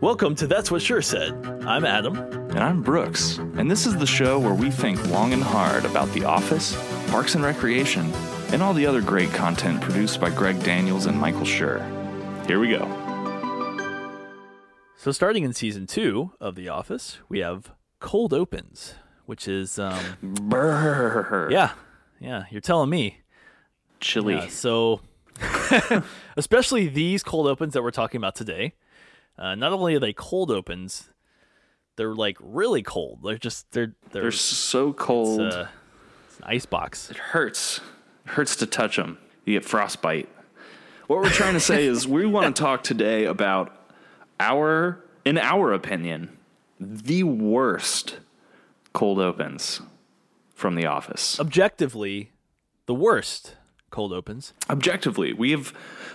[0.00, 1.32] Welcome to That's What Sure Said.
[1.66, 2.16] I'm Adam.
[2.50, 6.08] And I'm Brooks, and this is the show where we think long and hard about
[6.12, 6.76] The Office,
[7.10, 8.12] Parks and Recreation,
[8.52, 11.80] and all the other great content produced by Greg Daniels and Michael Schur.
[12.46, 12.86] Here we go.
[14.96, 18.94] So, starting in season two of The Office, we have Cold Opens,
[19.26, 21.50] which is, um, Brrr.
[21.50, 21.72] yeah,
[22.20, 23.22] yeah, you're telling me.
[23.98, 24.34] Chili.
[24.34, 25.00] Yeah, so,
[26.36, 28.74] especially these cold opens that we're talking about today,
[29.38, 31.10] uh, not only are they cold opens,
[31.96, 33.20] they're like really cold.
[33.24, 35.40] They're just, they're, they're, They're so it's, cold.
[35.40, 35.66] uh,
[36.26, 37.10] it's an ice box.
[37.10, 37.80] it hurts.
[38.26, 39.18] It hurts to touch them.
[39.44, 40.28] You get frostbite.
[41.06, 43.72] What we're trying to say is we want to talk today about
[44.38, 46.36] our, in our opinion,
[46.78, 48.18] the worst
[48.92, 49.80] cold opens
[50.54, 51.40] from The Office.
[51.40, 52.32] Objectively,
[52.86, 53.54] the worst
[53.90, 54.52] cold opens.
[54.70, 55.72] Objectively, we have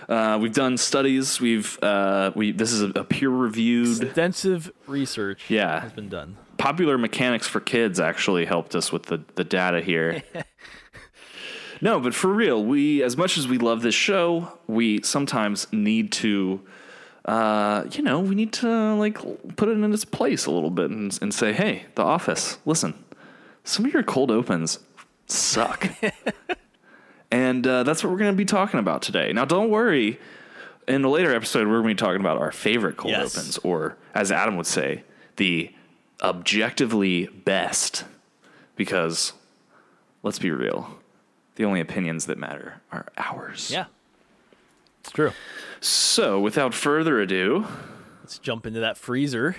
[0.08, 1.40] uh, we've done studies.
[1.40, 4.02] We've uh, we this is a, a peer reviewed.
[4.02, 5.80] Extensive research Yeah.
[5.80, 6.36] has been done.
[6.56, 10.22] Popular Mechanics for Kids actually helped us with the, the data here.
[11.80, 16.12] no, but for real, we as much as we love this show, we sometimes need
[16.12, 16.60] to,
[17.24, 19.18] uh, you know, we need to like
[19.56, 22.94] put it in its place a little bit and, and say, hey, The Office, listen,
[23.64, 24.78] some of your cold opens
[25.26, 25.88] suck,
[27.34, 29.32] and uh, that's what we're going to be talking about today.
[29.32, 30.18] Now, don't worry.
[30.86, 33.36] In a later episode, we're going to be talking about our favorite cold Yes.
[33.36, 35.02] opens, or as Adam would say,
[35.36, 35.72] the
[36.22, 38.04] objectively best.
[38.76, 39.32] Because
[40.22, 40.98] let's be real,
[41.56, 43.70] the only opinions that matter are ours.
[43.72, 43.86] Yeah,
[45.00, 45.32] it's true.
[45.80, 47.66] So, without further ado,
[48.22, 49.56] Let's jump into that freezer.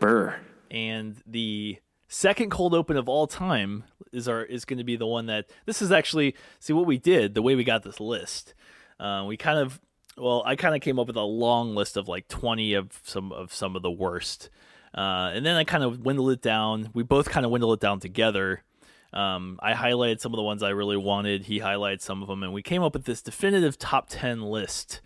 [0.00, 0.36] Burr.
[0.70, 5.06] And the second cold open of all time is our is going to be the
[5.06, 8.54] one that this is actually see what we did the way we got this list.
[8.98, 9.80] Uh, we kind of
[10.16, 13.30] well, I kind of came up with a long list of like twenty of some
[13.30, 14.50] of some of the worst,
[14.94, 16.90] uh, and then I kind of dwindled it down.
[16.92, 18.64] We both kind of dwindled it down together.
[19.12, 21.44] Um, I highlighted some of the ones I really wanted.
[21.44, 25.00] He highlighted some of them, and we came up with this definitive top ten list.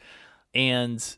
[0.55, 1.17] And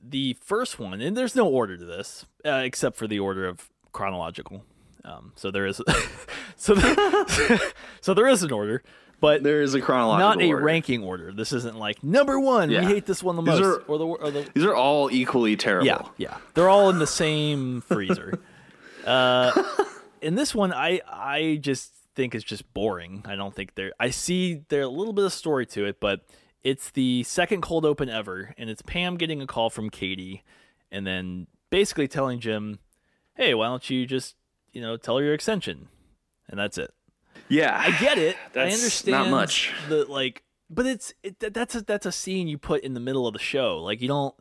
[0.00, 3.70] the first one, and there's no order to this uh, except for the order of
[3.92, 4.64] chronological.
[5.04, 5.80] Um, so there is,
[6.56, 7.58] so there,
[8.00, 8.82] so there is an order,
[9.20, 10.64] but There is a chronological not a order.
[10.64, 11.32] ranking order.
[11.32, 12.70] This isn't like number one.
[12.70, 12.80] Yeah.
[12.80, 15.10] We hate this one the These most, are- or the or the These are all
[15.10, 15.86] equally terrible.
[15.86, 16.36] yeah yeah.
[16.54, 18.40] They're all in the same freezer.
[19.06, 19.50] uh,
[20.20, 23.22] in this one, I I just think it's just boring.
[23.26, 23.92] I don't think there.
[23.98, 26.20] I see there a little bit of story to it, but
[26.62, 30.44] it's the second cold open ever, and it's Pam getting a call from Katie,
[30.92, 32.78] and then basically telling Jim,
[33.34, 34.36] "Hey, why don't you just
[34.72, 35.88] you know tell her your extension?"
[36.48, 36.92] And that's it.
[37.48, 37.76] Yeah.
[37.78, 38.36] I get it.
[38.54, 39.72] I understand not much.
[39.88, 43.26] The like, but it's it, that's a, that's a scene you put in the middle
[43.26, 43.78] of the show.
[43.78, 44.34] Like you don't.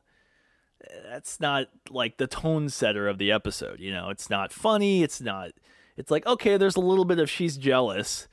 [1.10, 3.80] That's not like the tone setter of the episode.
[3.80, 5.04] You know, it's not funny.
[5.04, 5.52] It's not.
[5.98, 8.28] It's like okay, there's a little bit of she's jealous,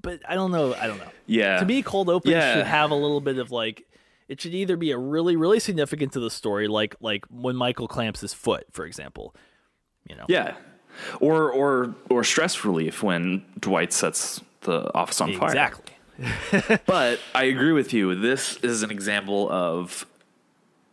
[0.00, 0.74] but I don't know.
[0.74, 1.10] I don't know.
[1.26, 1.58] Yeah.
[1.58, 2.54] To me, cold open Yeah.
[2.54, 3.86] should have a little bit of like.
[4.28, 7.88] It should either be a really really significant to the story, like like when Michael
[7.88, 9.34] clamps his foot, for example.
[10.08, 10.24] You know.
[10.28, 10.54] Yeah.
[11.20, 15.48] Or or or stress relief when Dwight sets the office on fire.
[15.48, 15.94] Exactly.
[16.86, 18.14] But I agree with you.
[18.14, 20.06] This is an example of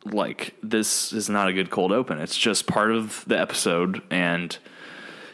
[0.06, 2.20] like this is not a good cold open.
[2.20, 4.58] It's just part of the episode, and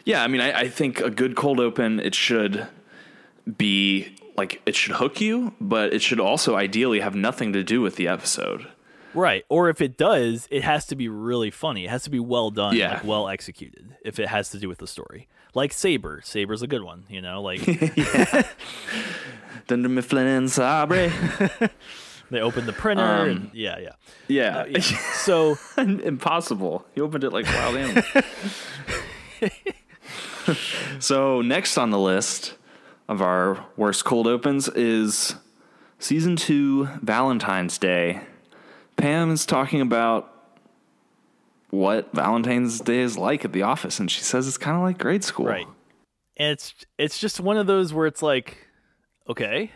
[0.04, 2.66] yeah, I mean, I, I think a good cold open it should
[3.56, 7.80] be like it should hook you, but it should also ideally have nothing to do
[7.80, 8.66] with the episode.
[9.16, 9.44] Right.
[9.48, 11.86] Or if it does, it has to be really funny.
[11.86, 12.94] It has to be well done, Yeah.
[12.94, 13.96] like well executed.
[14.04, 16.20] If it has to do with the story, like Sabre.
[16.22, 17.04] Sabre's a good one.
[17.08, 17.60] You know, like
[19.66, 21.10] Dunder Mifflin and Sabre.
[22.30, 23.02] they opened the printer.
[23.02, 23.92] Um, and, yeah, yeah.
[24.28, 24.64] Yeah.
[24.66, 24.78] yeah.
[25.14, 26.84] So Impossible.
[26.94, 28.02] He opened it like wild animal.
[31.00, 32.54] so next on the list
[33.08, 35.34] of our worst cold opens is
[35.98, 38.20] season two Valentine's Day.
[38.96, 40.32] Pam is talking about
[41.70, 44.98] what Valentine's Day is like at the office, and she says it's kind of like
[44.98, 45.46] grade school.
[45.46, 45.66] right,
[46.36, 48.56] and it's it's just one of those where it's like,
[49.28, 49.70] okay,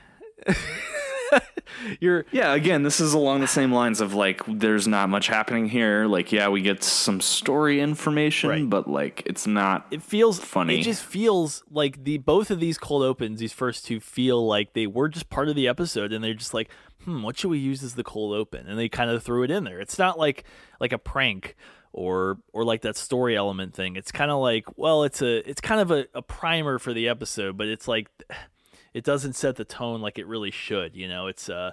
[2.00, 5.68] you're Yeah, again, this is along the same lines of like, there's not much happening
[5.68, 6.06] here.
[6.06, 8.68] Like, yeah, we get some story information, Right.
[8.70, 9.86] but like, it's not.
[9.90, 10.80] it feels Funny.
[10.80, 14.72] It just feels like the both of these cold opens, these first two, feel like
[14.72, 16.70] they were just part of the episode, and they're just like,
[17.04, 18.66] hmm, what should we use as the cold open?
[18.66, 19.80] And they kind of threw it in there.
[19.80, 20.44] It's not like
[20.80, 21.56] like a prank
[21.92, 23.96] or or like that story element thing.
[23.96, 27.08] It's kind of like, well, it's a it's kind of a, a primer for the
[27.08, 28.08] episode, but it's like
[28.94, 30.96] it doesn't set the tone like it really should.
[30.96, 31.72] You know, it's uh,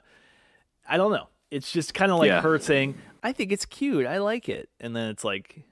[0.89, 1.27] I don't know.
[1.51, 2.41] it's just kind of like Yeah.
[2.41, 4.05] her saying, "I think it's cute.
[4.05, 5.63] I like it," and then it's like,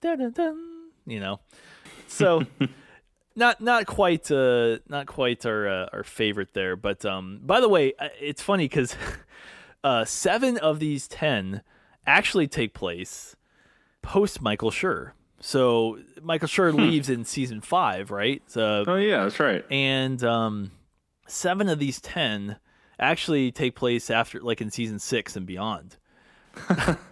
[0.00, 1.40] dun dun dun, you know.
[2.08, 2.42] So,
[3.38, 7.40] not not quite uh not quite our uh, our favorite there, but um.
[7.42, 8.94] By the way, uh, it's funny because
[9.84, 11.62] uh, seven of these ten
[12.06, 13.36] actually take place
[14.02, 15.12] post Michael Schur.
[15.40, 18.42] So Michael Schur leaves in season five, right?
[18.48, 19.64] So Oh yeah, that's right.
[19.70, 20.72] and um,
[21.28, 22.56] seven of these ten
[22.98, 25.96] actually take place after, like in season six and beyond.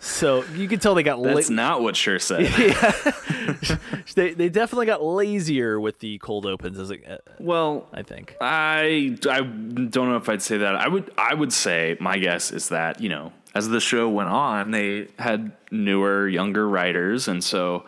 [0.01, 2.47] So you can tell they got That's la- not what Sure said.
[4.15, 8.37] they they definitely got lazier with the cold opens, as it, uh, well, I think.
[8.41, 10.77] I I don't know if I'd say that.
[10.77, 14.29] I would I would say my guess is that you know as the show went
[14.29, 17.85] on, they had newer, younger writers, and so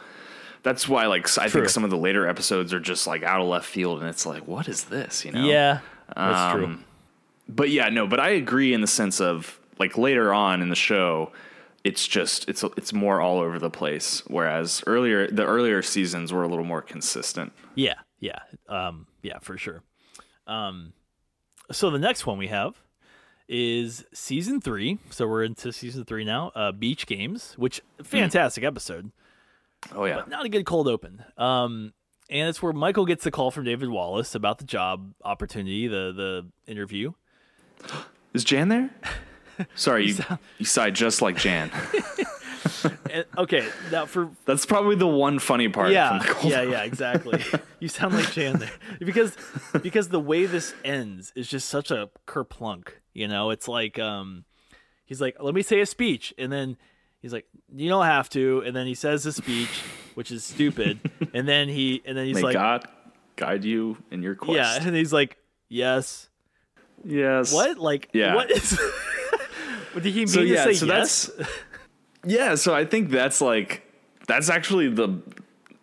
[0.62, 1.60] that's why like I True.
[1.60, 4.25] think some of the later episodes are just like out of left field, and it's
[4.26, 5.25] like, what is this?
[5.25, 5.44] You know?
[5.44, 5.81] Yeah,
[6.14, 6.64] that's true.
[6.64, 6.84] Um,
[7.49, 10.75] But yeah, no, but I agree in the sense of like later on in the
[10.76, 11.31] show,
[11.84, 14.22] it's just it's it's more all over the place.
[14.26, 17.52] Whereas earlier the earlier seasons were a little more consistent.
[17.75, 19.82] Yeah, yeah, um, yeah, for sure.
[20.46, 20.92] Um,
[21.70, 22.80] so the next one we have
[23.48, 24.98] is season three.
[25.10, 26.50] So we're into season three now.
[26.54, 29.12] Uh, Beach Games, which fantastic episode.
[29.94, 31.24] Oh yeah, but not a good cold open.
[31.36, 31.92] Um,
[32.31, 36.12] and it's where Michael gets the call from David Wallace about the job opportunity, the
[36.12, 37.12] the interview.
[38.34, 38.90] is Jan there?
[39.75, 40.16] Sorry, you
[40.58, 41.70] you sighed just like Jan.
[43.37, 45.90] Okay, now for That's probably the one funny part.
[45.90, 47.43] yeah, from the cold yeah, yeah, exactly.
[47.81, 49.37] you sound like Jan there because
[49.82, 52.88] because the way this ends is just such a kerplunk.
[53.14, 54.44] You know, it's like um,
[55.06, 56.76] he's like, let me say a speech, and then
[57.20, 59.81] he's like, you don't have to, and then he says a speech,
[60.14, 60.99] which is stupid,
[61.32, 62.84] and then he and then he's May like, God
[63.37, 64.56] guide you in your quest.
[64.82, 65.37] yeah, and he's like,
[65.69, 66.28] yes,
[67.05, 67.52] Yes.
[67.52, 68.34] what, like, Yeah.
[68.34, 68.78] what is?
[69.98, 71.26] Did he mean So, to yeah, say so yes?
[71.26, 71.48] that's-
[72.24, 73.82] Yeah, so I think that's like
[74.26, 75.20] that's actually the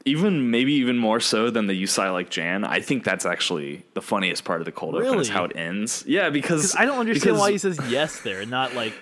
[0.03, 2.63] even maybe even more so than the you sigh like Jan.
[2.63, 6.03] I think that's actually the funniest part of the cold open is how it ends.
[6.05, 8.93] Yeah, because I don't understand because- why he says yes there, and not like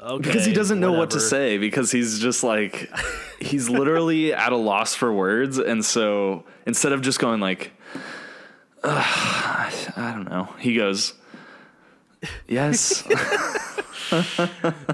[0.00, 2.90] okay because he doesn't know what to say because he's just like
[3.40, 7.70] he's literally at a loss for words and so instead of just going like
[8.84, 11.14] I don't know he goes
[12.46, 13.02] yes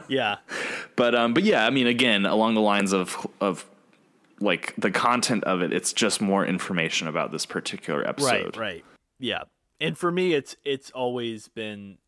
[0.08, 0.36] Yeah,
[0.96, 3.64] but um but yeah I mean again along the lines of of
[4.40, 8.84] like the content of it it's just more information about this particular episode right, right,
[9.20, 9.42] yeah.
[9.80, 11.98] And for me, it's it's always been.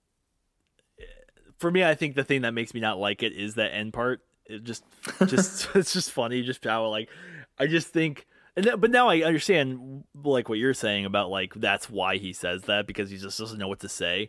[1.59, 3.93] For me, I think the thing that makes me not like it is that end
[3.93, 4.21] part.
[4.47, 4.83] It just,
[5.27, 7.09] just it's just funny, just how like,
[7.59, 8.27] I just think.
[8.57, 12.33] And then, but now I understand like what you're saying about like that's why he
[12.33, 14.29] says that because he just doesn't know what to say.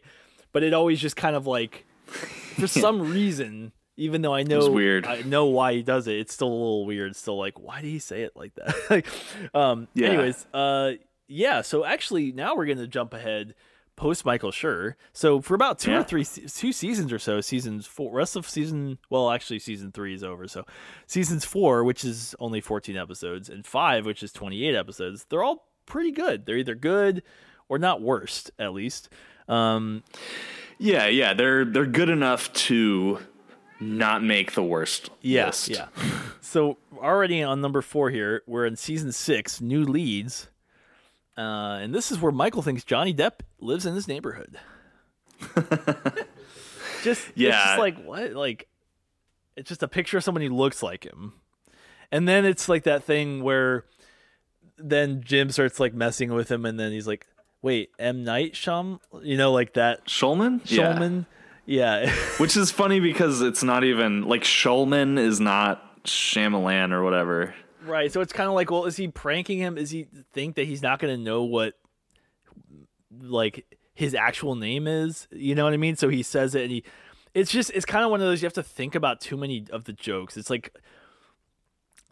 [0.54, 5.06] But it always just kind of like, for some reason, even though I know weird.
[5.06, 7.12] I know why he does it, it's still a little weird.
[7.12, 8.76] It's still like, why did he say it like that?
[8.90, 9.08] like,
[9.54, 9.88] um.
[9.94, 10.08] Yeah.
[10.10, 10.94] Anyways, uh,
[11.28, 11.62] yeah.
[11.62, 13.56] So actually, now we're gonna jump ahead
[13.96, 14.96] post Michael Schur.
[15.14, 16.00] So for about two Yeah.
[16.00, 20.16] or three, two seasons or so, seasons four, rest of season, well, actually season three
[20.16, 20.48] is over.
[20.48, 20.66] So
[21.06, 25.68] seasons four, which is only 14 episodes, and five, which is 28 episodes, they're all
[25.86, 26.46] pretty good.
[26.48, 27.22] They're either good
[27.70, 29.10] or not worst, at least.
[29.48, 30.04] Um,
[30.80, 33.20] yeah yeah they're they're good enough to
[33.80, 35.70] not make the worst yeah, list.
[35.70, 35.88] yeah.
[36.42, 40.48] So already on number four here, we're in season six, new leads.
[41.38, 44.58] Uh, and this is where Michael thinks Johnny Depp lives in his neighborhood.
[47.04, 47.52] just it's Yeah.
[47.66, 48.68] just like what like
[49.56, 51.34] it's just a picture of someone who looks like him.
[52.12, 53.86] And then it's like that thing where
[54.78, 57.28] then Jim starts like messing with him and then he's like,
[57.64, 61.24] Wait, M Night Shum you know, like that Shulman Yeah.
[61.66, 62.14] Yeah.
[62.38, 67.56] Which is funny because it's not even like Shulman is not Shyamalan or whatever.
[67.86, 68.12] Right.
[68.12, 69.78] So it's kind of like, well, is he pranking him?
[69.78, 71.74] Is he think that he's not going to know what
[73.22, 75.28] like his actual name is?
[75.32, 75.96] You know what I mean?
[75.96, 76.84] So he says it and he
[77.34, 79.66] it's just it's kind of one of those you have to think about too many
[79.72, 80.38] of the jokes.
[80.38, 80.76] It's like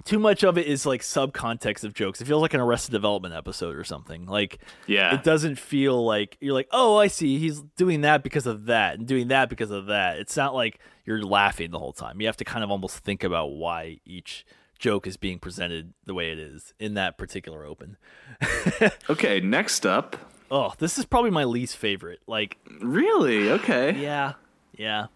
[0.05, 2.21] too much of it is like subcontext of jokes.
[2.21, 4.25] It feels like an Arrested Development episode or something.
[4.25, 5.13] Like Yeah.
[5.15, 7.37] it doesn't feel like you're like, oh, I see.
[7.39, 10.17] He's doing that because of that and doing that because of that.
[10.19, 12.19] It's not like you're laughing the whole time.
[12.21, 14.45] You have to kind of almost think about why each
[14.79, 17.97] joke is being presented the way it is in that particular open.
[19.09, 20.15] Okay, next up.
[20.49, 22.19] Oh, this is probably my least favorite.
[22.27, 23.51] Like, Really?
[23.51, 23.95] Okay.
[24.01, 24.33] yeah,
[24.75, 25.07] yeah.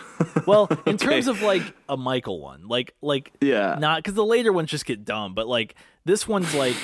[0.46, 3.76] Well, in terms of like a Michael one, like like Yeah.
[3.80, 5.74] not because the later ones just get dumb, but like
[6.04, 6.76] this one's like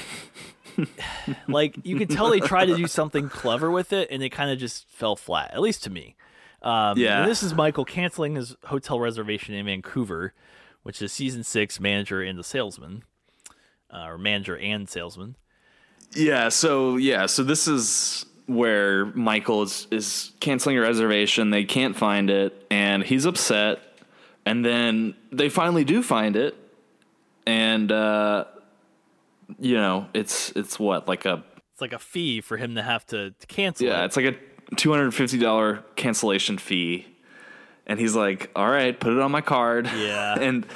[1.48, 4.50] like you could tell they tried to do something clever with it and it kind
[4.50, 6.16] of just fell flat, at least to me.
[6.62, 7.26] Um, Yeah.
[7.26, 10.32] this is Michael canceling his hotel reservation in Vancouver,
[10.82, 13.02] which is season six manager and the salesman,
[13.92, 15.36] uh, or manager and salesman.
[16.14, 21.50] Yeah, so yeah, so this is where Michael is is canceling a reservation.
[21.50, 23.80] They can't find it, and he's upset.
[24.44, 26.56] And then they finally do find it,
[27.46, 28.44] and uh,
[29.58, 33.06] you know, it's it's what like a It's like a fee for him to have
[33.06, 33.86] to, to cancel.
[33.86, 34.06] yeah, it.
[34.06, 34.34] it's like a
[34.76, 37.06] two hundred fifty dollar cancellation fee.
[37.86, 40.34] And he's like, "All right, put it on my card." Yeah.
[40.40, 40.66] and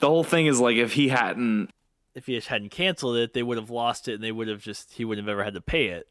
[0.00, 1.70] the whole thing is like, if he hadn't
[2.14, 4.60] if he just hadn't canceled it, they would have lost it, and they would have
[4.60, 6.06] just he wouldn't have ever had to pay it.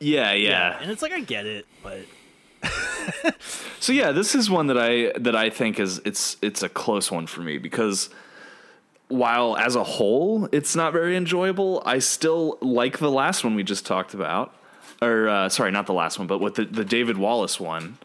[0.00, 2.00] Yeah, yeah, and it's like I get it, but
[3.80, 7.10] So yeah, this is one that I that I think is it's it's a close
[7.10, 8.10] one for me because
[9.08, 13.62] while as a whole it's not very enjoyable, I still like the last one we
[13.62, 14.54] just talked about.
[15.02, 17.98] Or uh, sorry, not the last one, but with the the David Wallace one.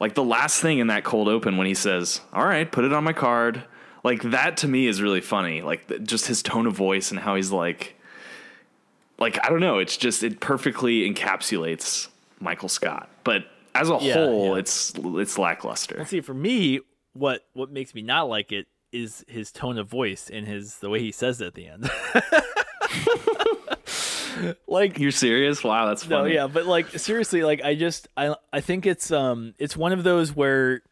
[0.00, 2.92] Like the last thing in that cold open when he says, "All right, put it
[2.92, 3.62] on my card."
[4.02, 5.60] Like that to me is really funny.
[5.60, 7.99] Like just his tone of voice and how he's like
[9.20, 12.08] like I don't know, it's just it perfectly encapsulates
[12.40, 13.08] Michael Scott.
[13.22, 14.60] But as a Yeah, whole, yeah.
[14.60, 15.96] it's it's lackluster.
[15.98, 16.20] let's see.
[16.20, 16.80] For me,
[17.12, 20.90] what what makes me not like it is his tone of voice and his the
[20.90, 21.88] way he says it at the end.
[24.66, 25.62] like You're serious?
[25.62, 26.34] Wow, that's no, funny.
[26.34, 30.02] yeah, but like seriously, like I just I I think it's um it's one of
[30.04, 30.82] those where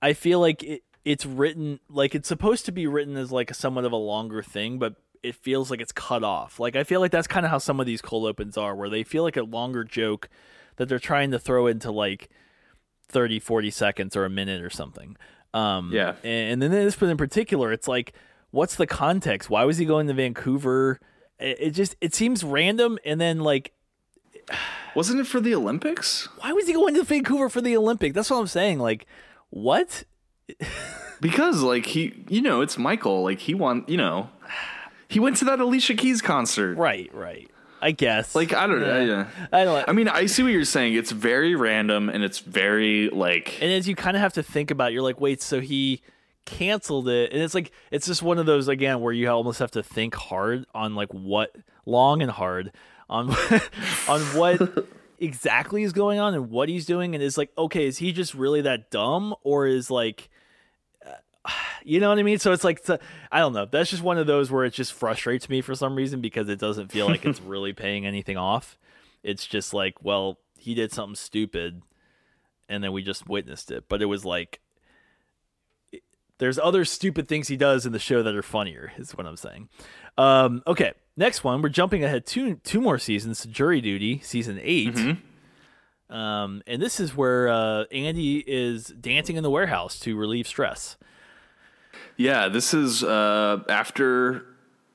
[0.00, 3.54] I feel like it it's written like it's supposed to be written as like a
[3.54, 6.58] somewhat of a longer thing, but it feels like it's cut off.
[6.58, 8.88] Like I feel like that's kind of how some of these cold opens are, where
[8.90, 10.28] they feel like a longer joke
[10.76, 12.28] that they're trying to throw into like
[13.08, 15.16] 30, 40 seconds or a minute or something.
[15.54, 16.14] Um, Yeah.
[16.24, 18.14] And, and then this one in particular, it's like,
[18.50, 19.50] what's the context?
[19.50, 20.98] Why was he going to Vancouver?
[21.38, 23.72] It, it just it seems random, and then like
[24.94, 26.28] Wasn't it for the Olympics?
[26.38, 28.12] why was he going to Vancouver for the Olympic?
[28.12, 28.78] That's what I'm saying.
[28.78, 29.06] Like,
[29.50, 30.04] what?
[31.20, 33.22] Because like he, you know, it's Michael.
[33.22, 34.28] Like he want, you know,
[35.12, 36.76] he went to that Alicia Keys concert.
[36.76, 37.50] Right, right.
[37.82, 38.34] I guess.
[38.34, 39.04] Like I don't know.
[39.04, 39.26] Yeah.
[39.52, 39.88] I don't.
[39.88, 40.94] I mean, I see what you're saying.
[40.94, 44.70] It's very random and it's very like and as you kind of have to think
[44.70, 46.00] about, it, you're like, wait, so he
[46.46, 49.72] canceled it, and it's like it's just one of those again where you almost have
[49.72, 51.54] to think hard on like what
[51.84, 52.72] long and hard
[53.10, 53.30] on
[54.08, 54.86] on what
[55.18, 58.32] exactly is going on and what he's doing, and it's like, okay, is he just
[58.32, 60.30] really that dumb, or is like.
[61.84, 62.38] You know what I mean?
[62.38, 63.00] So it's like it's a-
[63.32, 63.64] I don't know.
[63.66, 66.60] That's just one of those where it just frustrates me for some reason because it
[66.60, 68.78] doesn't feel like it's really paying anything off.
[69.24, 71.82] It's just like, well, he did something stupid
[72.68, 73.88] and then we just witnessed it.
[73.88, 74.60] But it was like
[76.38, 79.36] there's other stupid things he does in the show that are funnier, is what I'm
[79.36, 79.68] saying.
[80.18, 81.62] Um, okay, next one.
[81.62, 85.16] We're jumping ahead two two more seasons Jury Duty, season 8
[86.10, 90.96] Um, and this is where uh, Andy is dancing in the warehouse to relieve stress.
[92.16, 94.44] Yeah, this is uh, after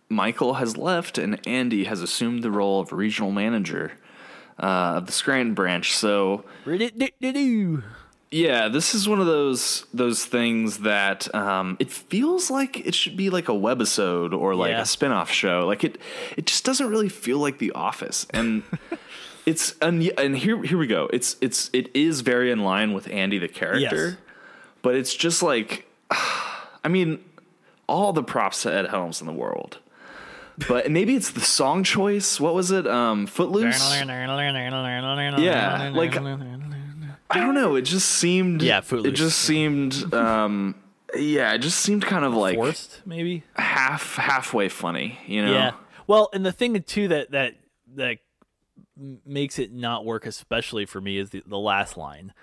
[0.10, 3.94] Michael has left and Andy has assumed the role of regional manager
[4.60, 5.96] uh, of the Scranton branch.
[5.96, 6.46] So
[8.32, 13.16] yeah, this is one of those those things that um, it feels like it should
[13.18, 14.82] be like a webisode or like Yeah.
[14.82, 15.66] a spin-off show.
[15.66, 15.98] Like it
[16.38, 18.28] it just doesn't really feel like The Office.
[18.34, 18.64] And
[19.46, 21.10] it's and, and here here we go.
[21.14, 24.08] It's it's it is very in line with Andy the character.
[24.10, 24.18] Yes.
[24.82, 25.86] But it's just like
[26.84, 27.20] I mean,
[27.88, 29.80] all the props to Ed Helms in the world.
[30.68, 32.40] But maybe it's the song choice.
[32.40, 32.88] What was it?
[32.88, 33.80] Um, Footloose.
[35.40, 36.16] Yeah, like-
[37.30, 37.76] I don't know.
[37.76, 38.62] It just seemed.
[38.62, 39.14] Yeah, Footloose.
[39.14, 40.14] It just seemed.
[40.14, 40.76] Um,
[41.16, 43.44] yeah, it just seemed kind of like forced, maybe.
[43.56, 45.20] half halfway funny.
[45.28, 45.52] You know.
[45.54, 45.72] Yeah.
[46.08, 47.56] Well, and the thing too that that
[47.96, 48.18] that
[49.26, 52.34] makes it not work, especially for me, is the, the last line.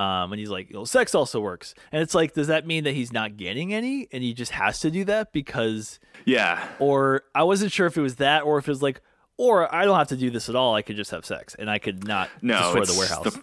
[0.00, 2.94] Um, and he's like, know, sex also works, and it's like, does that mean that
[2.94, 6.66] he's not getting any, and he just has to do that because, Yeah.
[6.78, 9.02] or I wasn't sure if it was that, or if it was like,
[9.36, 11.68] or I don't have to do this at all, I could just have sex, and
[11.68, 12.72] I could not No.
[12.74, 13.38] destroy the warehouse.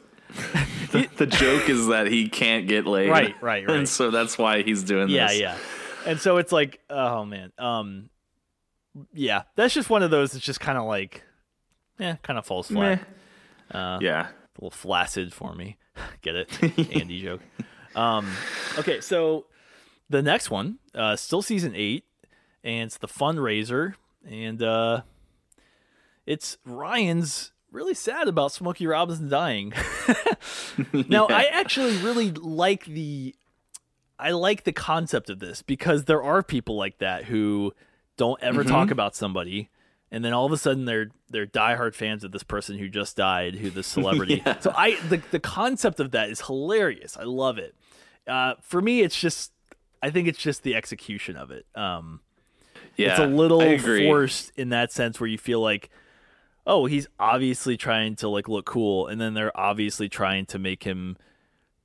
[0.92, 3.10] The, the, the joke is that he can't get laid.
[3.10, 3.78] Right, right, right.
[3.78, 5.40] And so that's why he's doing yeah, this.
[5.40, 5.58] yeah,
[6.06, 6.12] yeah.
[6.12, 8.10] and so it's like, oh man, um,
[9.14, 10.34] yeah, that's just one of those.
[10.34, 11.24] It's just kind of like,
[12.00, 13.02] yeah, kind of falls flat.
[13.70, 14.28] Uh, Yeah.
[14.30, 15.78] a little flaccid for me.
[16.22, 16.64] Get it?
[16.96, 17.42] Andy joke.
[17.96, 18.30] Um,
[18.78, 19.46] okay, so
[20.10, 22.06] the next one, uh, still season eight,
[22.64, 23.96] and it's the fundraiser,
[24.30, 25.02] and uh,
[26.26, 29.74] it's Ryan's really sad about Smokey Robinson dying.
[30.94, 33.36] now, I actually really like the,
[34.20, 37.74] I like the concept of this because there are people like that who
[38.16, 39.70] don't ever talk about somebody
[40.12, 43.18] and then all of a sudden they're they're diehard fans of this person who just
[43.18, 44.42] died, who the celebrity.
[44.46, 44.60] Yeah.
[44.60, 47.18] So I the the concept of that is hilarious.
[47.18, 47.76] I love it.
[48.26, 49.52] Uh, for me, it's just
[50.02, 51.66] I think it's just the execution of it.
[51.76, 52.22] Um,
[52.98, 53.60] Yeah, it's a little
[54.08, 55.90] forced in that sense where you feel like
[56.66, 60.84] oh he's obviously trying to like look cool and then they're obviously trying to make
[60.84, 61.16] him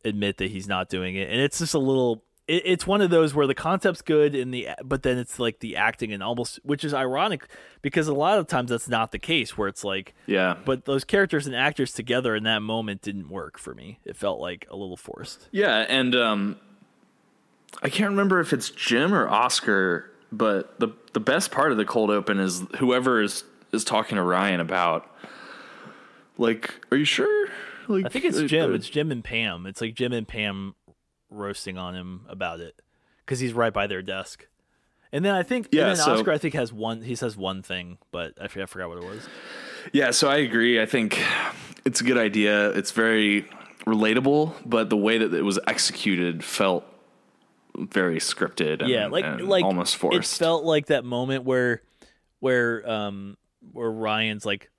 [0.05, 3.11] admit that he's not doing it and it's just a little it, it's one of
[3.11, 6.59] those where the concept's good and the but then it's like the acting and almost
[6.65, 7.47] which is ironic
[7.83, 11.05] because a lot of times that's not the case where it's like Yeah, but those
[11.05, 14.77] characters and actors together in that moment didn't work for me it felt like a
[14.77, 16.57] little forced Yeah, and um,
[17.83, 21.85] I can't remember if it's Jim or Oscar, but the the best part of the
[21.85, 25.09] cold open is whoever is is talking to Ryan about.
[26.39, 27.49] Like, are you sure?
[27.89, 28.71] Like, I think it's Jim.
[28.73, 29.67] uh, It's Jim and Pam.
[29.67, 30.75] It's like Jim and Pam
[31.33, 32.81] roasting on him about it
[33.25, 34.47] because he's right by their desk.
[35.13, 37.03] And then I think, Yeah, and then so- Oscar I think has one.
[37.03, 39.29] He says one thing, but I forgot, I forgot what it was.
[39.93, 40.81] Yeah, so I agree.
[40.81, 41.23] I think
[41.85, 42.71] it's a good idea.
[42.71, 43.43] It's very
[43.87, 46.85] relatable, but the way that it was executed felt
[47.77, 48.81] very scripted.
[48.81, 50.35] And, yeah, like like almost forced.
[50.35, 51.83] It felt like that moment where
[52.39, 53.37] where um
[53.73, 54.71] where Ryan's like,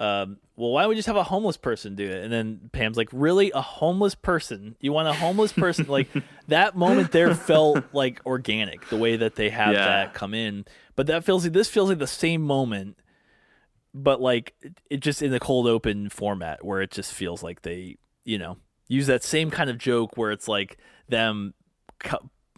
[0.00, 2.22] um, well, why don't we just have a homeless person do it?
[2.22, 4.76] And then Pam's like, really, a homeless person?
[4.80, 5.86] You want a homeless person?
[5.88, 6.08] like
[6.48, 9.84] that moment there felt like organic, the way that they have Yeah.
[9.84, 10.64] that come in.
[10.96, 12.96] But that feels like this feels like the same moment,
[13.94, 14.54] but like
[14.90, 18.56] it, just in the cold open format where it just feels like they, you know,
[18.88, 20.78] use that same kind of joke where it's like
[21.08, 21.54] them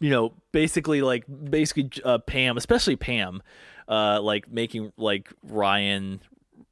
[0.00, 3.42] you know, basically like basically uh, Pam, especially Pam,
[3.88, 6.20] uh, like making like Ryan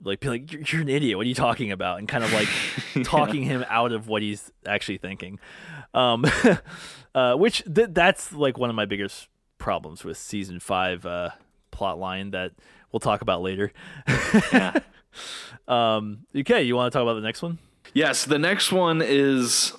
[0.02, 1.16] like be like you're, you're an idiot.
[1.16, 1.98] What are you talking about?
[1.98, 2.48] And kind of like
[3.04, 5.38] talking him out of what he's actually thinking.
[5.94, 6.24] Um,
[7.14, 9.28] uh, which th- that's like one of my biggest
[9.58, 11.30] problems with season five uh,
[11.70, 12.52] plot line that
[12.92, 13.72] we'll talk about later.
[14.52, 14.78] Yeah.
[15.66, 17.58] Um, okay, you want to talk about the next one?
[17.92, 19.74] Yes, the next one is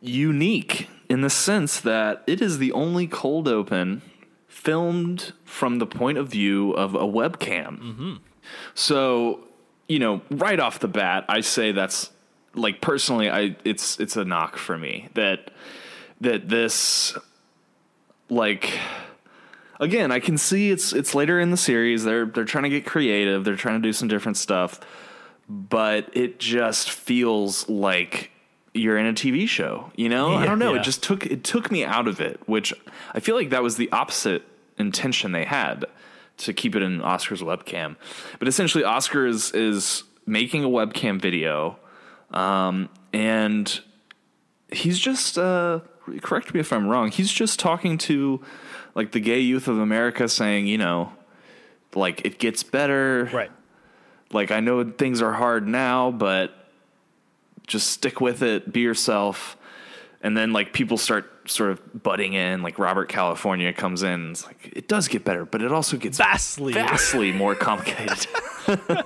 [0.00, 4.02] unique in the sense that it is the only cold open
[4.46, 7.80] filmed from the point of view of a webcam.
[7.80, 8.14] Mm-hmm.
[8.74, 9.40] So,
[9.88, 12.10] you know, right off the bat, I say that's
[12.54, 15.50] like personally, I it's it's a knock for me that
[16.20, 17.16] that this
[18.28, 18.78] like
[19.80, 22.04] again, I can see it's it's later in the series.
[22.04, 23.44] They're they're trying to get creative.
[23.44, 24.80] They're trying to do some different stuff,
[25.48, 28.30] but it just feels like
[28.74, 29.90] you're in a TV show.
[29.96, 30.74] You know, I don't know.
[30.74, 30.80] yeah.
[30.80, 32.72] It just took it took me out of it, which
[33.14, 34.42] I feel like that was the opposite
[34.78, 35.84] intention they had
[36.38, 37.96] to keep it in Oscar's webcam.
[38.38, 41.78] But essentially, Oscar is is making a webcam video,
[42.30, 43.80] um, and
[44.72, 45.80] he's just uh,
[46.22, 47.10] correct me if I'm wrong.
[47.10, 48.40] He's just talking to
[48.94, 51.12] like the gay youth of America, saying, you know,
[51.94, 53.28] like it gets better.
[53.32, 53.50] Right.
[54.32, 56.54] Like I know things are hard now, but
[57.66, 58.72] just stick with it.
[58.72, 59.56] Be yourself.
[60.20, 62.62] And then like people start sort of butting in.
[62.62, 64.32] Like Robert California comes in.
[64.32, 66.72] It's like it does get better, but it also gets Vastly.
[66.72, 68.26] vastly more complicated.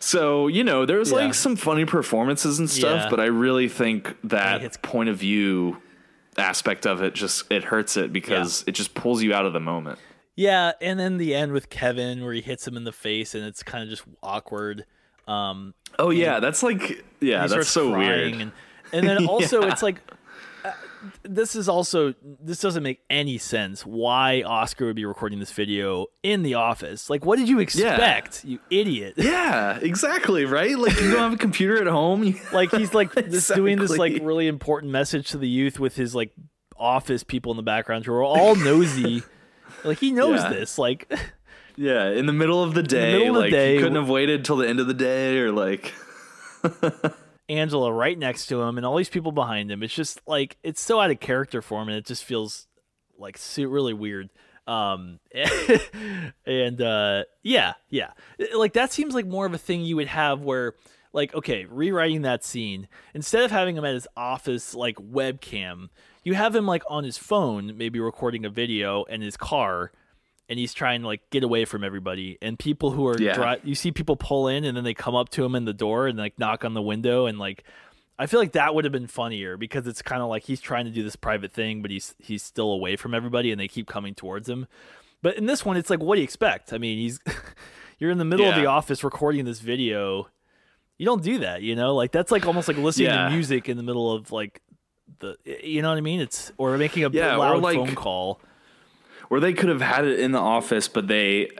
[0.00, 1.18] so you know, there's Yeah.
[1.18, 3.10] like some funny performances and stuff, Yeah.
[3.10, 5.78] but I really think that it's- point of view
[6.36, 9.60] aspect of it just it hurts it because it just pulls you out of the
[9.60, 9.98] moment.
[10.36, 13.44] Yeah, and then the end with Kevin where he hits him in the face and
[13.44, 14.84] it's kind of just awkward.
[15.26, 18.32] Um, Oh yeah, that's like yeah, that's so weird.
[18.34, 18.52] And,
[18.92, 19.72] and then also Yeah.
[19.72, 20.00] it's like
[20.64, 20.72] uh,
[21.22, 26.06] this is also this doesn't make any sense why Oscar would be recording this video
[26.24, 27.08] in the office.
[27.08, 29.14] Like what did you expect, you idiot?
[29.16, 30.76] yeah, exactly, right?
[30.76, 32.34] Like you don't have a computer at home.
[32.52, 36.14] Like he's like this doing this like really important message to the youth with his
[36.14, 36.32] like
[36.76, 39.22] office people in the background who are all nosy.
[39.84, 40.48] like he knows Yeah.
[40.50, 40.78] this.
[40.78, 41.12] Like
[41.76, 44.08] yeah, in the middle of the day, middle of the like day, you couldn't have
[44.08, 45.94] waited till the end of the day or like
[47.48, 49.82] Angela right next to him and all these people behind him.
[49.82, 52.66] It's just like it's so out of character for him and it just feels
[53.18, 54.30] like really weird.
[54.66, 55.20] Um
[56.46, 58.12] and uh yeah, yeah.
[58.54, 60.74] Like that seems like more of a thing you would have where
[61.12, 65.88] like okay, rewriting that scene instead of having him at his office like webcam,
[66.22, 69.90] you have him like on his phone maybe recording a video in his car
[70.48, 73.34] and he's trying to like get away from everybody and people who are Yeah.
[73.34, 75.72] dri- you see people pull in and then they come up to him in the
[75.74, 77.64] door and like knock on the window and like
[78.18, 80.86] I feel like that would have been funnier because it's kind of like he's trying
[80.86, 83.86] to do this private thing but he's he's still away from everybody and they keep
[83.86, 84.66] coming towards him.
[85.22, 86.72] But in this one it's like what do you expect?
[86.72, 87.20] I mean, he's
[87.98, 90.28] you're in the middle of the office recording this video.
[90.96, 91.94] You don't do that, you know?
[91.94, 93.28] Like that's like almost like listening Yeah.
[93.28, 94.62] to music in the middle of like
[95.20, 96.20] the you know what I mean?
[96.20, 98.40] It's or making a Yeah, loud like- phone call.
[99.30, 101.50] Or they could have had it in the office, but they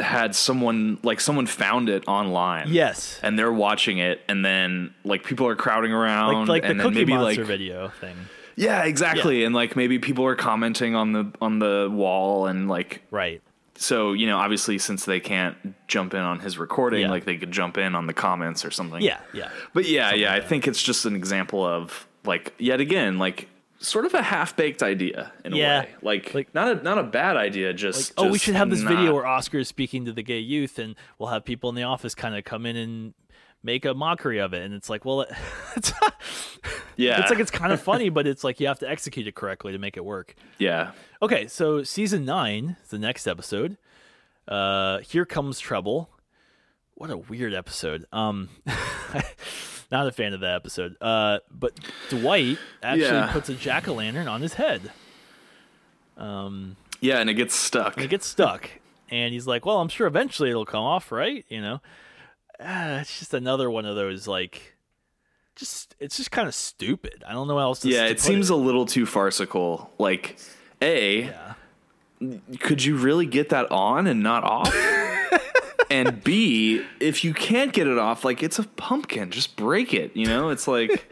[0.00, 2.66] had someone like someone found it online.
[2.68, 3.20] Yes.
[3.22, 6.80] And they're watching it, and then like people are crowding around, Like, like the and
[6.80, 8.16] then Cookie maybe Monster like video thing.
[8.56, 13.02] yeah, exactly, and like maybe people are commenting on the on the wall, and like
[13.10, 13.42] Right.
[13.76, 15.56] so you know obviously since they can't
[15.88, 17.10] jump in on his recording, Yeah.
[17.10, 19.02] like they could jump in on the comments or something.
[19.02, 19.20] Yeah.
[19.32, 19.50] Yeah.
[19.74, 23.48] But yeah, yeah, I think it's just an example of like yet again like
[23.82, 25.80] sort of a half baked idea in Yeah.
[25.80, 25.88] a way.
[26.02, 27.72] Like, Like- not a not a bad idea.
[27.74, 30.78] Just oh, we should have this video where Oscar is speaking to the gay youth,
[30.78, 33.14] and we'll have people in the office kind of come in and
[33.62, 34.62] make a mockery of it.
[34.62, 35.20] And it's like, well,
[35.76, 35.92] it's,
[36.96, 39.34] yeah, it's like it's kind of funny, but it's like you have to execute it
[39.34, 40.34] correctly to make it work.
[40.58, 43.76] yeah, Okay, so season nine the next episode.
[44.48, 46.10] Uh, Here comes trouble.
[46.94, 48.04] What a weird episode.
[48.12, 48.48] Um,
[49.92, 50.96] not a fan of that episode.
[51.00, 51.78] Uh, but
[52.08, 53.30] Dwight actually Yeah.
[53.32, 54.90] puts a jack o' lantern on his head.
[56.18, 57.96] yeah, and it gets stuck.
[57.96, 58.68] and it gets stuck.
[59.10, 61.80] And he's like, "Well, I'm sure eventually it'll come off, right?" You know,
[62.58, 64.74] ah, it's just another one of those like,
[65.54, 67.22] just it's just kind of stupid.
[67.28, 67.80] I don't know else.
[67.80, 69.92] To, yeah, it seems a little too farcical.
[69.98, 70.38] Like,
[70.80, 71.54] a yeah.
[72.60, 74.74] could you really get that on and not off?
[75.92, 80.16] And B, if you can't get it off, like it's a pumpkin, just break it.
[80.16, 81.10] You know, it's like.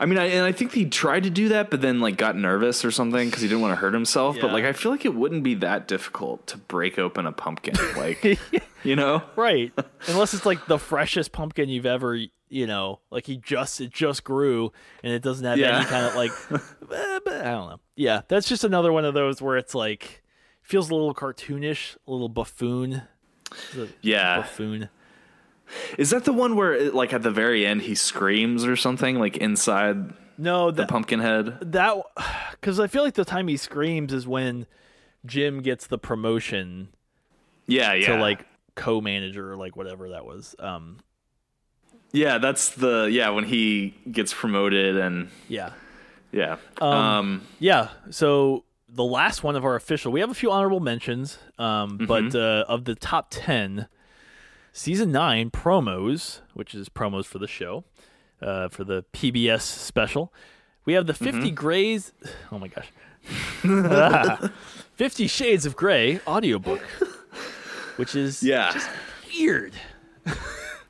[0.00, 2.36] I mean, I, and I think he tried to do that, but then like got
[2.36, 4.36] nervous or something because he didn't want to hurt himself.
[4.40, 7.74] But like, I feel like it wouldn't be that difficult to break open a pumpkin,
[7.96, 8.22] like
[8.84, 9.24] you know.
[9.34, 9.72] right,
[10.06, 12.14] unless it's like the freshest pumpkin you've ever,
[12.48, 14.70] you know, like he just it just grew
[15.02, 15.78] and it doesn't have Yeah.
[15.78, 16.30] any kind of like,
[16.92, 17.80] eh, I don't know.
[17.96, 20.22] Yeah, that's just another one of those where it's like
[20.62, 23.02] feels a little cartoonish, a little buffoon.
[24.02, 24.88] Yeah, Buffoon.
[25.98, 29.18] is that the one where it, like at the very end he screams or something
[29.18, 31.58] like inside No, the that, pumpkin head?
[31.72, 31.96] that
[32.52, 34.66] because I feel like the time he screams is when
[35.26, 36.88] Jim gets the promotion
[37.66, 38.16] Yeah, yeah.
[38.16, 40.54] to like co-manager or like whatever that was.
[40.58, 40.98] Um,
[42.12, 45.72] yeah, that's the yeah when he gets promoted and yeah,
[46.32, 46.56] yeah.
[46.80, 47.88] Um, yeah.
[48.10, 52.34] So the last one of our official, we have a few honorable mentions, um, but
[52.34, 53.86] uh, of the top ten,
[54.72, 57.84] season nine promos, which is promos for the show,
[58.40, 60.32] uh, for the PBS special.
[60.84, 62.12] We have the 50 Grays.
[62.50, 62.90] Oh my gosh.
[63.64, 64.50] Ah.
[64.94, 66.80] 50 Shades of Grey audiobook,
[67.96, 68.72] which is yeah.
[68.72, 68.88] just
[69.34, 69.74] weird.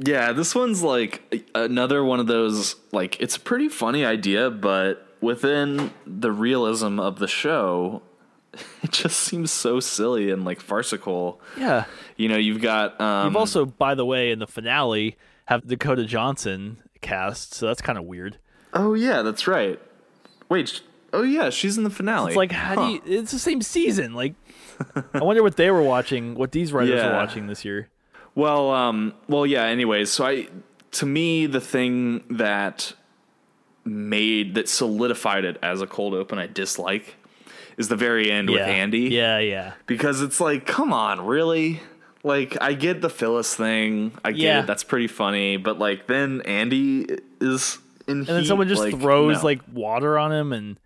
[0.01, 5.08] Yeah, this one's like another one of those like it's a pretty funny idea, but
[5.20, 8.02] within the realism of the show,
[8.83, 11.40] it just seems so silly and like farcical.
[11.57, 11.85] Yeah.
[12.16, 16.04] You know, you've got um You've also, by the way, in the finale, have Dakota
[16.04, 18.38] Johnson cast, so that's kind of weird.
[18.74, 19.81] Oh yeah, that's right.
[20.48, 20.81] Wait,
[21.12, 22.28] oh yeah, she's in the finale.
[22.33, 22.87] It's like, how Huh.
[22.87, 23.18] do you?
[23.20, 24.14] It's the same season.
[24.14, 24.35] Like,
[25.14, 27.09] I wonder what they were watching, what these writers Yeah.
[27.11, 27.88] were watching this year.
[28.35, 29.64] Well, um, well, yeah.
[29.64, 30.48] Anyways, so I,
[30.92, 32.92] to me, the thing that
[33.88, 37.16] made that solidified it as a cold open I dislike
[37.77, 38.61] is the very end with.
[38.61, 39.03] Andy.
[39.11, 39.74] Yeah, yeah.
[39.87, 41.81] because it's like, come on, really?
[42.24, 44.12] Like, I get the Phyllis thing.
[44.24, 44.61] I get Yeah.
[44.61, 44.66] it.
[44.66, 45.57] That's pretty funny.
[45.57, 47.07] But like, then Andy
[47.40, 50.79] is in And then someone just throws like water on him, and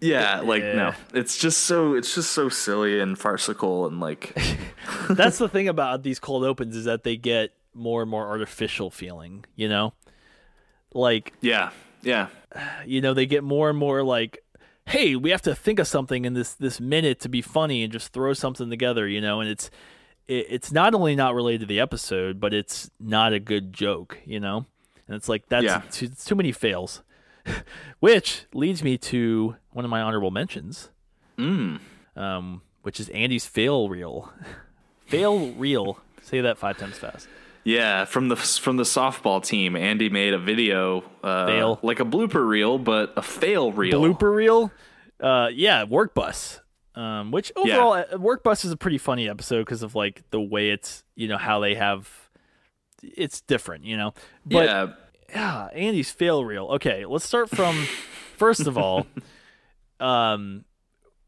[0.00, 0.72] yeah, like Yeah.
[0.74, 4.34] no, it's just so it's just so silly and farcical and like
[5.10, 8.90] that's the thing about these cold opens is that they get more and more artificial
[8.90, 9.44] feeling.
[9.56, 9.92] You know,
[10.94, 11.70] like yeah,
[12.02, 12.28] yeah,
[12.86, 14.38] you know they get more and more like
[14.86, 17.92] hey we have to think of something in this this minute to be funny and
[17.92, 19.40] just throw something together you know?
[19.40, 19.70] And it's
[20.26, 24.18] it, it's not only not related to the episode but it's not a good joke
[24.24, 24.66] you know?
[25.06, 25.82] And it's like that's Yeah.
[25.90, 27.02] too, it's too many fails.
[28.00, 30.90] Which leads me to one of my honorable mentions.
[31.38, 31.78] Mm.
[32.16, 34.32] um which is andy's fail reel.
[35.06, 35.98] Fail reel.
[36.22, 37.28] Say that five times fast
[37.64, 41.78] Yeah, from the from the softball team, Andy made a video, uh, Fail.
[41.82, 44.00] like a blooper reel, but a fail reel.
[44.02, 44.72] blooper reel.
[45.20, 46.60] Uh, yeah, work bus.
[46.94, 50.40] Um, which overall, uh work bus is a pretty funny episode because of like the
[50.40, 52.10] way it's you know how they have.
[53.02, 54.12] It's different, you know.
[54.44, 54.86] But yeah,
[55.30, 56.66] yeah, Andy's fail reel.
[56.74, 57.86] Okay, let's start from
[58.36, 59.06] first of all.
[60.00, 60.64] Um,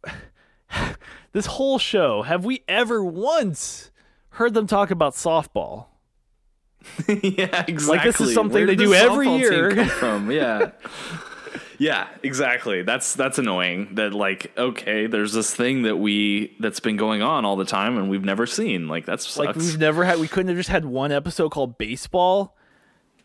[1.32, 3.90] this whole show, have we ever once
[4.30, 5.86] heard them talk about softball?
[7.08, 7.72] yeah, exactly.
[7.86, 9.86] Like this is something Where they do every year.
[9.86, 10.70] from yeah,
[11.78, 12.82] yeah, exactly.
[12.82, 13.94] That's that's annoying.
[13.96, 17.96] That like, okay, there's this thing that we that's been going on all the time,
[17.98, 18.88] and we've never seen.
[18.88, 22.56] Like that's Like we've never had, we couldn't have just had one episode called baseball.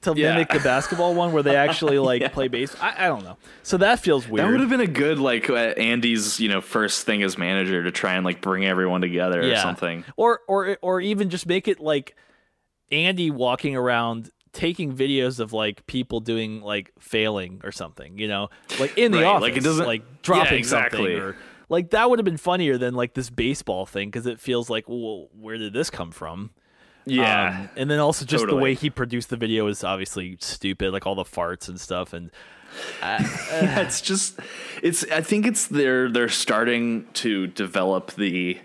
[0.02, 0.32] to Yeah.
[0.32, 2.30] mimic the basketball one where they actually like Yeah.
[2.30, 2.74] play base.
[2.82, 3.38] I, I don't know.
[3.64, 4.48] So that feels weird.
[4.48, 7.84] That would have been a good like uh, Andy's, you know, first thing as manager
[7.84, 10.06] to try and like bring everyone together or something.
[10.16, 12.16] Or or or even just make it like
[12.92, 18.50] Andy walking around taking videos of like people doing like failing or something, you know,
[18.80, 21.00] like in the Right, office, like it doesn't- like dropping Yeah, exactly.
[21.00, 21.36] something, or
[21.70, 24.86] like that would have been funnier than like this baseball thing because it feels like,
[24.88, 26.50] well, where did this come from?
[27.06, 27.60] Yeah.
[27.62, 31.06] Um, and then also just the way he produced the video is obviously stupid, like
[31.08, 32.30] all the farts and stuff, and
[33.04, 34.40] it's just
[34.84, 38.60] it's I think it's they're they're starting to develop the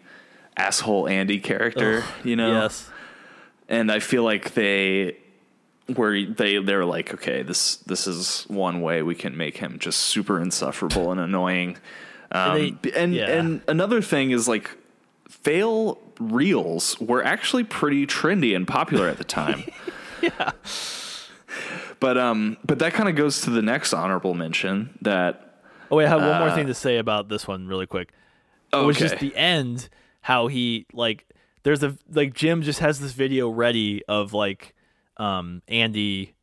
[0.56, 2.62] asshole Andy character, you know.
[2.62, 2.90] yes,
[3.68, 5.16] And I feel like they
[5.94, 10.00] where they they're like, okay, this this is one way we can make him just
[10.00, 11.78] super insufferable and annoying.
[12.32, 13.26] Um, And they- and yeah.
[13.28, 14.70] and another thing is like
[15.28, 19.64] fail reels were actually pretty trendy and popular at the time.
[20.22, 20.52] yeah,
[22.00, 25.40] But um but that kind of goes to the next honorable mention that
[25.90, 28.12] Oh wait, I have one more thing to say about this one really quick.
[28.72, 29.88] It was just Uh, the end,
[30.22, 31.26] how he like
[31.64, 34.74] there's a like Jim just has this video ready of like
[35.16, 36.34] um Andy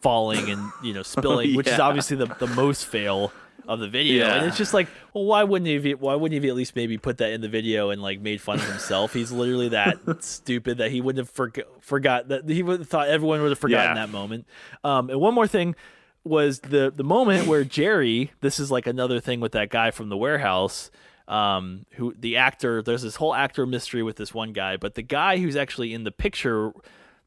[0.00, 3.32] falling and you know spilling, which is obviously the the most fail
[3.68, 4.26] of the video.
[4.26, 5.94] And it's just like, well, why wouldn't he?
[5.94, 8.56] Why wouldn't he at least maybe put that in the video and like made fun
[8.58, 9.12] of himself?
[9.12, 13.08] He's literally that stupid that he wouldn't have forg forgot that he would have thought
[13.08, 14.06] everyone would have forgotten Yeah.
[14.06, 14.46] that moment.
[14.82, 15.76] Um, and one more thing
[16.24, 18.32] was the the moment where Jerry.
[18.40, 20.90] This is like another thing with that guy from the warehouse.
[21.30, 22.82] Um, who the actor?
[22.82, 26.02] There's this whole actor mystery with this one guy, but the guy who's actually in
[26.02, 26.72] the picture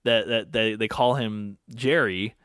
[0.03, 2.35] that that they they call him Jerry.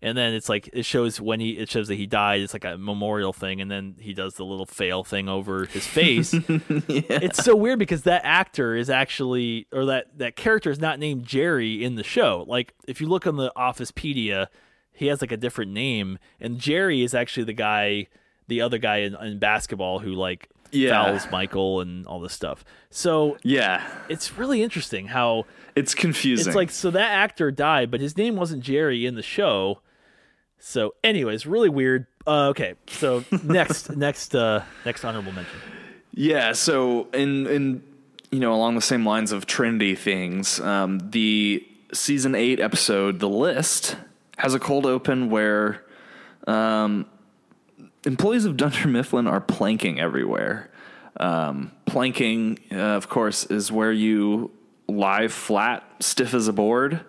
[0.00, 2.40] And then it's like it shows when he it shows that he died.
[2.40, 5.84] It's like a memorial thing, and then he does the little fail thing over his
[5.88, 6.32] face.
[6.32, 11.26] It's so weird because that actor is actually or that that character is not named
[11.26, 12.44] Jerry in the show.
[12.46, 14.46] Like if you look on the Officepedia,
[14.92, 18.06] he has like a different name, and Jerry is actually the guy,
[18.46, 21.04] the other guy in, in basketball who like Yeah.
[21.04, 22.64] fouls Michael and all this stuff.
[22.90, 26.48] So yeah, it's really interesting how it's confusing.
[26.48, 29.80] it's like so that actor died, but his name wasn't Jerry in the show.
[30.60, 32.06] So, anyways, really weird.
[32.26, 35.58] Uh, okay, so next, next, uh, next honorable mention.
[36.12, 37.82] Yeah, so in in
[38.32, 43.28] you know along the same lines of trendy things, um, the season eight episode, "The
[43.28, 43.96] List,"
[44.36, 45.84] has a cold open where
[46.48, 47.06] um,
[48.08, 50.70] employees of Dunder Mifflin are planking everywhere.
[51.20, 54.50] Um, planking, uh, of course, is where you
[54.88, 57.00] lie flat, stiff as a board,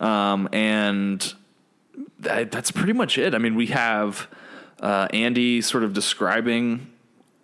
[0.00, 1.34] um, and
[2.20, 3.34] that, that's pretty much it.
[3.34, 4.28] I mean, we have
[4.80, 6.90] uh, Andy sort of describing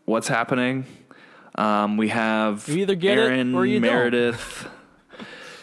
[0.06, 0.86] what's happening.
[1.54, 4.40] Um, we have You either get it or you don't.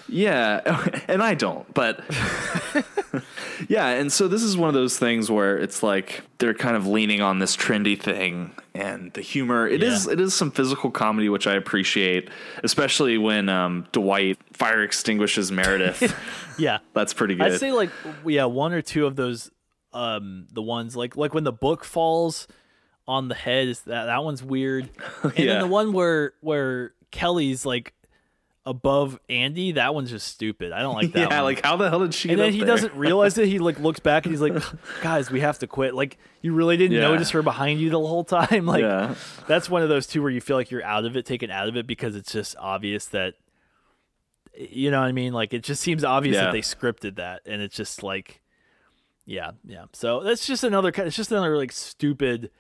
[0.10, 0.62] Yeah,
[1.08, 2.00] and I don't, but
[3.68, 6.88] yeah, and so this is one of those things where it's like they're kind of
[6.88, 9.68] leaning on this trendy thing and the humor.
[9.68, 10.14] It is Yeah.
[10.14, 12.30] it is some physical comedy which I appreciate,
[12.64, 16.16] especially when um, Dwight fire extinguishes Meredith.
[16.60, 17.52] Yeah, That's pretty good.
[17.52, 17.92] I'd say like
[18.26, 19.52] yeah, one or two of those,
[19.94, 22.48] um, the ones like like when the book falls
[23.08, 24.90] on the head that that one's weird,
[25.24, 25.46] and Yeah.
[25.54, 27.94] then the one where where Kelly's like
[28.68, 30.72] above Andy, that one's just stupid.
[30.72, 31.30] I don't like that.
[31.32, 31.44] yeah, one.
[31.46, 32.30] like how the hell did she?
[32.30, 32.68] and then he there?
[32.68, 33.48] doesn't realize it.
[33.48, 34.62] He like looks back and he's like,
[35.02, 37.02] "Guys, we have to quit." Like you really didn't Yeah.
[37.08, 38.66] notice her behind you the whole time.
[38.68, 39.16] Like Yeah.
[39.48, 41.68] that's one of those two where you feel like you're out of it, taken out
[41.70, 43.36] of it because it's just obvious that
[44.56, 45.34] you know what I mean.
[45.34, 46.46] Like it just seems obvious Yeah.
[46.46, 48.42] that they scripted that, and it's just like,
[49.26, 49.86] yeah, yeah.
[49.94, 51.08] So that's just another kind.
[51.08, 52.52] It's just another like stupid.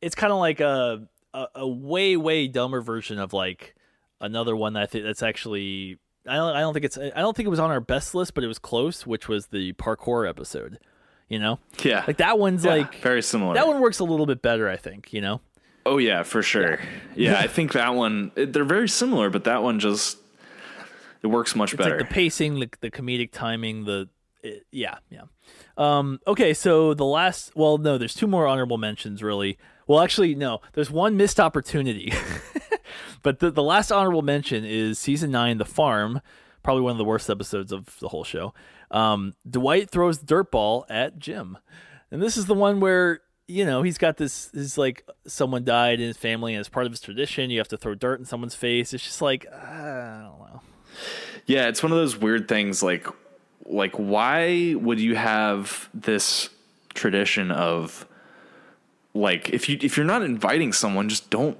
[0.00, 3.74] It's kind of like a, a a way way dumber version of like
[4.22, 5.98] another one that I think that's actually.
[6.26, 6.54] I don't.
[6.56, 6.96] I don't think it's.
[6.96, 9.48] I don't think it was on our best list, but it was close, which was
[9.48, 10.78] the parkour episode.
[11.28, 13.54] You know, Yeah, like that one's Yeah, like very similar.
[13.54, 14.68] that one works a little bit better.
[14.68, 15.12] I think.
[15.12, 15.40] You know.
[15.84, 16.78] Oh yeah, for sure.
[17.16, 20.18] Yeah, I think that one it, they're very similar, but that one just
[21.22, 21.98] it works much It's better.
[21.98, 24.08] like the pacing, the, the comedic timing, the
[24.42, 25.22] it, yeah, yeah.
[25.76, 29.56] Um, okay, so the last, well, no, there's two more honorable mentions, really.
[29.86, 32.12] Well, actually, no, there's one missed opportunity.
[33.22, 36.20] but the the last honorable mention is season nine, The Farm,
[36.62, 38.54] probably one of the worst episodes of the whole show.
[38.90, 41.58] Um, Dwight throws the dirt ball at Jim,
[42.10, 44.50] and this is the one where you know he's got this.
[44.54, 47.68] Is like someone died in his family, and as part of his tradition, you have
[47.68, 48.92] to throw dirt in someone's face.
[48.92, 50.60] It's just like uh, I don't know.
[51.46, 53.06] yeah, it's one of those weird things like
[53.66, 56.50] like why would you have this
[56.94, 58.06] tradition of
[59.14, 61.56] like if you if you're not inviting someone just don't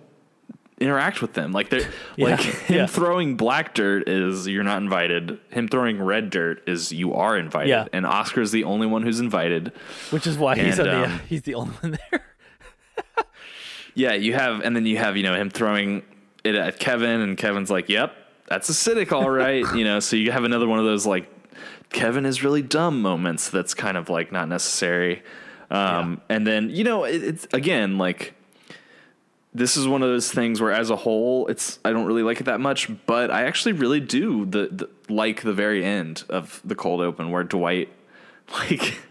[0.83, 1.53] interact with them.
[1.53, 2.87] Like they're Yeah, like him yeah.
[2.87, 5.39] throwing black dirt is you're not invited.
[5.51, 7.69] Him throwing red dirt is you are invited.
[7.71, 7.87] Yeah.
[7.93, 9.73] And Oscar's the only one who's invited.
[10.11, 12.25] which is why he's And, on the um, he's the only one there.
[13.95, 16.03] Yeah, you have, and then you have, you know, him throwing
[16.45, 18.15] it at Kevin, and Kevin's like, "Yep,
[18.49, 21.29] that's acidic, all right." you know, so you have another one of those like
[21.91, 23.51] Kevin is really dumb moments.
[23.51, 25.23] That's kind of like not necessary.
[25.71, 28.33] Um, And then you know, it, it's again like
[29.55, 32.41] this is one of those things where, as a whole, it's I don't really like
[32.41, 36.61] it that much, but I actually really do the, the like the very end of
[36.65, 37.89] the cold open where Dwight
[38.53, 38.99] like.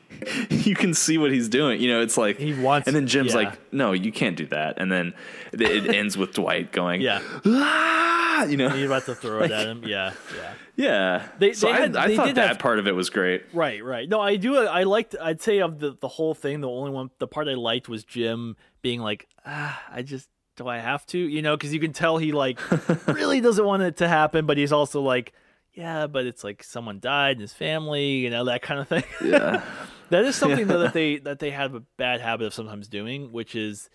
[0.51, 1.82] You can see what he's doing.
[1.82, 3.38] You know, it's like He wants- and then Jim's yeah.
[3.39, 4.75] like, no, you can't do that.
[4.77, 5.15] And then
[5.51, 9.65] it, ends with Dwight going, Yeah, ah, you know, he's about to throw it at
[9.65, 9.84] him.
[9.84, 10.54] Yeah, yeah.
[10.75, 11.27] yeah.
[11.39, 13.10] They- so they I, had- I they thought did that have- part of it was
[13.10, 13.45] great.
[13.51, 14.08] Right, right.
[14.08, 14.58] No, I do.
[14.60, 15.15] I liked.
[15.19, 18.04] I'd say of the the whole thing, the only one, the part I liked was
[18.04, 21.94] Jim being like, ah, I just do I have to, you know, because you can
[21.94, 22.60] tell he like
[23.08, 25.34] really doesn't want it to happen, but he's also like,
[25.74, 29.04] yeah, but it's like someone died in his family, you know, that kind of thing.
[29.24, 29.63] Yeah,
[30.10, 33.32] that is something though that they that they have a bad habit of sometimes doing,
[33.32, 33.89] which is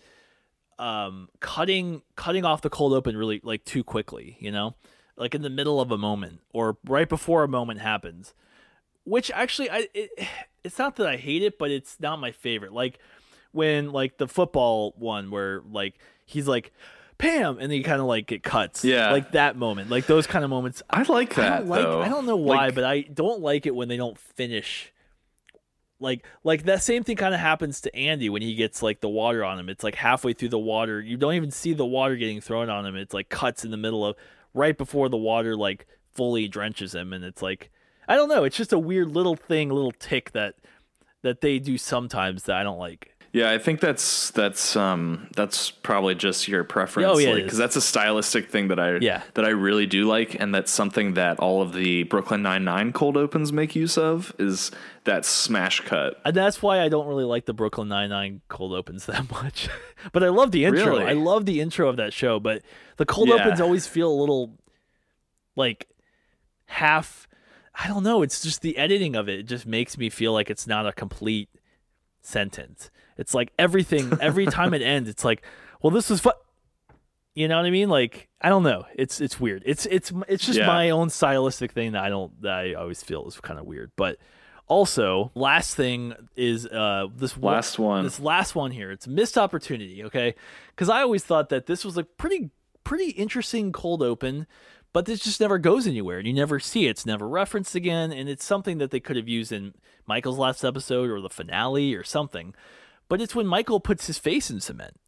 [0.79, 4.75] um cutting cutting off the cold open really like too quickly, you know?
[5.15, 8.33] Like in the middle of a moment or right before a moment happens.
[9.03, 10.11] Which actually I it,
[10.63, 12.73] it's not that I hate it, but it's not my favorite.
[12.73, 12.99] Like
[13.57, 16.71] when like the football one where like he's like
[17.17, 18.85] Pam and then he kind of like it cuts.
[18.85, 19.11] Yeah.
[19.11, 19.89] Like that moment.
[19.89, 21.51] Like those kind of moments I like that.
[21.53, 21.85] I don't like.
[21.85, 24.93] I don't know why, Like, but I don't like it when they don't finish.
[25.99, 29.09] Like, like that same thing kind of happens to Andy when he gets like the
[29.09, 29.67] water on him.
[29.67, 32.85] It's like halfway through the water, you don't even see the water getting thrown on
[32.85, 32.95] him.
[32.95, 34.15] It's like cuts in the middle of
[34.53, 37.71] right before the water like fully drenches him, and it's like
[38.07, 38.43] I don't know.
[38.43, 40.55] It's just a weird little thing, little tick that
[41.23, 43.16] that they do sometimes that I don't like.
[43.37, 47.07] Yeah, I think that's that's um that's probably just your preference.
[47.09, 47.57] Oh, yeah, because is.
[47.59, 49.21] that's a stylistic thing that I Yeah.
[49.35, 52.91] that I really do like, and that's something that all of the Brooklyn Nine Nine
[52.93, 54.71] cold opens make use of is
[55.03, 56.19] that smash cut.
[56.25, 59.69] And that's why I don't really like the Brooklyn Nine Nine cold opens that much.
[60.11, 60.85] but I love the intro.
[60.97, 61.03] Really?
[61.05, 62.39] I love the intro of that show.
[62.39, 62.63] But
[62.97, 63.35] the cold Yeah.
[63.35, 64.57] opens always feel a little
[65.55, 65.87] like
[66.65, 67.27] half.
[67.79, 68.21] I don't know.
[68.23, 69.39] It's just the editing of it.
[69.39, 71.49] It just makes me feel like it's not a complete
[72.27, 72.89] sentence.
[73.17, 74.11] It's like everything.
[74.21, 75.43] Every time it ends, it's like,
[75.81, 76.33] well, this was fun.
[77.33, 77.89] You know what I mean?
[77.89, 78.85] Like I don't know.
[78.95, 79.63] It's it's weird.
[79.65, 80.67] It's it's it's just Yeah.
[80.67, 83.91] my own stylistic thing that I don't that I always feel is kind of weird.
[83.95, 84.17] But
[84.67, 88.03] also, last thing is uh this Last one.
[88.03, 88.91] This last one here.
[88.91, 90.03] It's a missed opportunity.
[90.03, 90.33] Okay,
[90.71, 92.49] because I always thought that this was a pretty
[92.83, 94.47] pretty interesting cold open.
[94.97, 96.89] But this just never goes anywhere, and you never see it.
[96.89, 99.75] It's never referenced again, and it's something that they could have used in
[100.07, 102.55] Michael's last episode or the finale or something.
[103.07, 104.99] But it's when Michael puts his face in cement.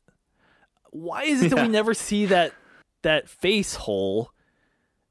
[0.91, 2.53] Why is it that we never see that
[3.01, 4.31] that face hole?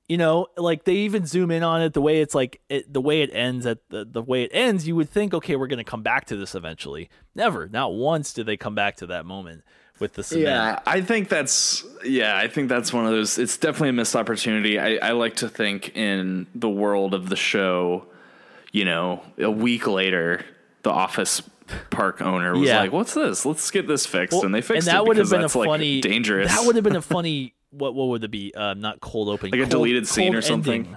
[0.09, 3.01] You know like they even zoom in on it the way it's like it, the
[3.01, 5.79] way it ends at the, the way it ends you would think okay we're going
[5.79, 7.11] to come back to this eventually.
[7.35, 7.69] Never.
[7.69, 9.65] Not once did they come back to that moment
[10.01, 13.39] with the cement Yeah, I think that's yeah, I think that's one of those.
[13.39, 14.79] It's definitely a missed opportunity.
[14.79, 18.07] I, I like to think in the world of the show,
[18.73, 20.45] you know, a week later,
[20.83, 21.43] the office
[21.91, 22.81] park owner was Yeah.
[22.81, 23.45] like, "What's this?
[23.45, 25.41] Let's get this fixed," Well, and they fixed and that it would have because been
[25.41, 26.55] a that's like funny dangerous.
[26.55, 29.51] that would have been a funny what what would it be um, not cold open
[29.51, 30.83] Like a cold- deleted scene or something?
[30.87, 30.97] ending.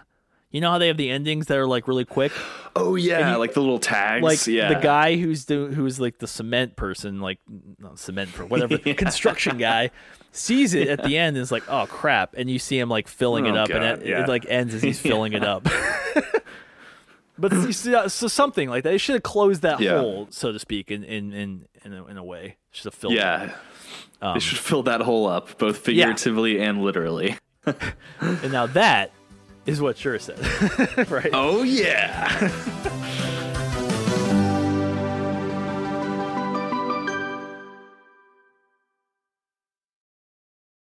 [0.52, 2.32] You know how they have the endings that are like really quick
[2.76, 4.24] oh yeah, you- like the little tags.
[4.24, 7.40] like yeah, the guy who's doing who's like the cement person, like
[7.80, 9.92] not cement for whatever construction guy,
[10.32, 13.08] sees it at the end and is like, "Oh crap!" And you see him like
[13.08, 14.24] filling it Oh, up, and it, yeah.
[14.24, 15.68] it like ends as he's filling it up.
[17.38, 18.92] but see, uh, so something like that.
[18.92, 20.00] They should have closed that Yeah.
[20.00, 22.58] hole, so to speak, in in in in a, in a way.
[22.72, 23.14] Should have filled.
[23.14, 23.54] Yeah,
[24.22, 27.38] Um, they should fill that hole up, both figuratively and literally.
[28.22, 29.12] And now that
[29.66, 30.40] is what sure said,
[31.12, 31.30] right?
[31.34, 33.28] Oh yeah.